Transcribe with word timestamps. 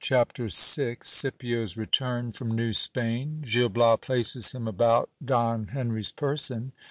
Ch. 0.03 0.13
VI.— 0.35 0.49
Scipio 1.03 1.57
1 1.59 1.63
s 1.63 1.77
return 1.77 2.31
from 2.31 2.57
Neiv 2.57 2.75
Spain. 2.75 3.45
Gil 3.47 3.69
Bias 3.69 3.99
places 4.01 4.51
him 4.51 4.67
about 4.67 5.11
Don 5.23 5.67
Henry's 5.67 6.11
person. 6.11 6.71